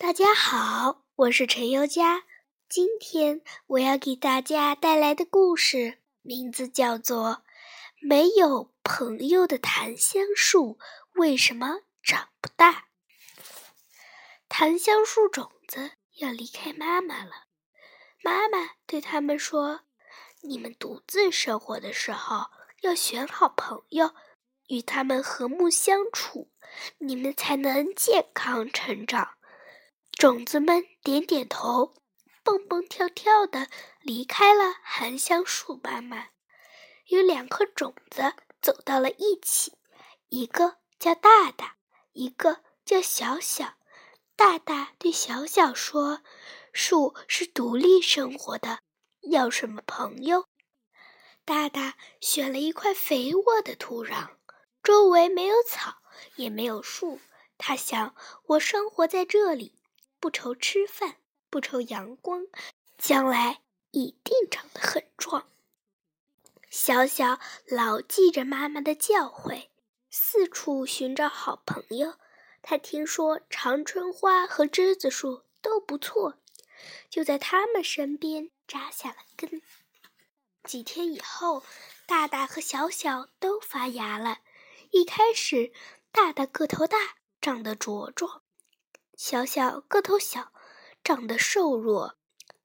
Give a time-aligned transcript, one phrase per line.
[0.00, 2.22] 大家好，我是陈优佳。
[2.68, 7.30] 今天我要给大家带来的故事名字叫做
[8.00, 10.78] 《没有朋友的檀香树
[11.14, 12.72] 为什么长不大》。
[14.48, 17.48] 檀香树种子要离开妈妈了，
[18.22, 19.80] 妈妈对他们说
[20.42, 22.46] ：“你们独自生活的时候，
[22.82, 24.14] 要选好朋友，
[24.68, 26.52] 与他们和睦相处，
[26.98, 29.34] 你们才能健康成长。”
[30.18, 31.94] 种子们点点头，
[32.42, 33.68] 蹦蹦跳跳的
[34.00, 36.30] 离开了含香树妈妈。
[37.06, 39.74] 有两颗种子走到了一起，
[40.26, 41.76] 一个叫大大，
[42.14, 43.74] 一个叫小小。
[44.34, 46.20] 大大对小小说
[46.74, 48.80] ：“树是独立生活的，
[49.30, 50.46] 要什么朋友？”
[51.46, 54.30] 大大选了一块肥沃的土壤，
[54.82, 55.98] 周围没有草，
[56.34, 57.20] 也没有树。
[57.56, 59.76] 他想：“我生活在这里。”
[60.20, 61.16] 不愁吃饭，
[61.48, 62.46] 不愁阳光，
[62.96, 63.60] 将来
[63.92, 65.48] 一定长得很壮。
[66.70, 69.68] 小小牢记着妈妈的教诲，
[70.10, 72.14] 四处寻找好朋友。
[72.60, 76.38] 他听说长春花和栀子树都不错，
[77.08, 79.62] 就在他们身边扎下了根。
[80.64, 81.62] 几天以后，
[82.06, 84.40] 大大和小小都发芽了。
[84.90, 85.72] 一开始，
[86.12, 88.42] 大大个头大，长得茁壮。
[89.18, 90.52] 小小个头小，
[91.02, 92.14] 长得瘦弱。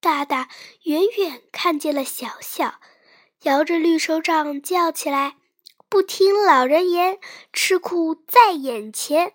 [0.00, 0.50] 大大
[0.82, 2.78] 远远看见了小小，
[3.44, 5.38] 摇着绿手掌叫起来
[5.88, 7.18] ：“不听老人言，
[7.54, 9.32] 吃苦在眼前。”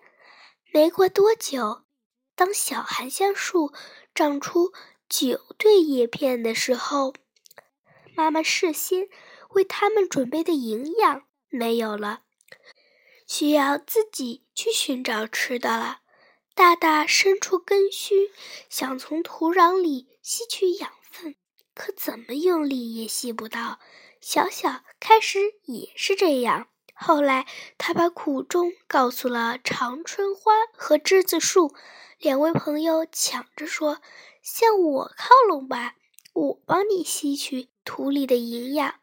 [0.72, 1.82] 没过多久，
[2.36, 3.72] 当小含香树
[4.14, 4.72] 长出
[5.08, 7.14] 九对叶片的时候，
[8.14, 9.08] 妈妈事先
[9.54, 12.20] 为它们准备的营养没有了，
[13.26, 16.02] 需要自己去寻找吃的了。
[16.58, 18.32] 大大伸出根须，
[18.68, 21.36] 想从土壤里吸取养分，
[21.72, 23.78] 可怎么用力也吸不到。
[24.20, 27.46] 小小开始也是这样，后来
[27.78, 31.72] 他把苦衷告诉了长春花和栀子树，
[32.18, 34.02] 两位朋友抢着说
[34.42, 35.94] ：“向我靠拢吧，
[36.32, 38.96] 我帮你吸取土里的营养。”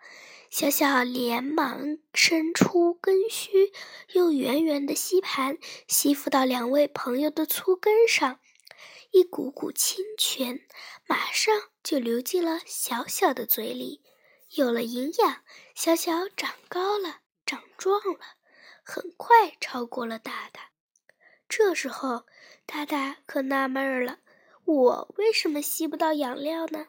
[0.57, 3.73] 小小连忙伸出根须，
[4.13, 8.39] 用圆圆的吸盘吸附到两位朋友的粗根上，
[9.11, 10.61] 一股股清泉
[11.05, 14.01] 马上就流进了小小的嘴里。
[14.51, 15.43] 有了营养，
[15.75, 18.19] 小小长高了，长壮了，
[18.81, 20.69] 很快超过了大大。
[21.49, 22.23] 这时候，
[22.65, 24.19] 大大可纳闷了：
[24.63, 26.87] 我为什么吸不到养料呢？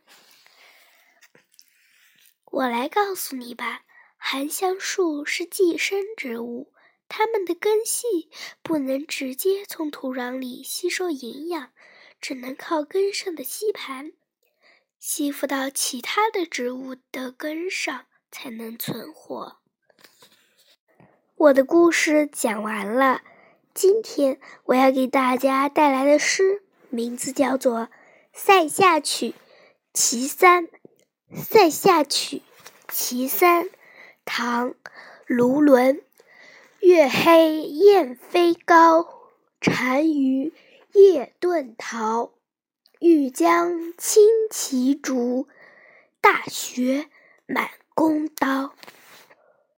[2.56, 3.82] 我来告诉你吧，
[4.16, 6.72] 含香树是寄生植物，
[7.06, 8.30] 它们的根系
[8.62, 11.72] 不能直接从土壤里吸收营养，
[12.18, 14.12] 只能靠根上的吸盘
[14.98, 19.58] 吸附到其他的植物的根上才能存活。
[21.34, 23.20] 我的故事讲完了，
[23.74, 27.80] 今天我要给大家带来的诗名字叫做
[28.32, 29.32] 《塞下曲·
[29.92, 30.66] 其三》。
[31.42, 32.36] 《塞下曲·
[32.98, 33.66] 其三》
[34.24, 34.70] 唐·
[35.26, 36.00] 卢纶。
[36.80, 39.06] 月黑雁飞高，
[39.60, 40.54] 单于
[40.92, 42.32] 夜遁逃。
[42.98, 45.46] 欲将轻骑逐，
[46.22, 47.10] 大雪
[47.44, 48.74] 满弓刀。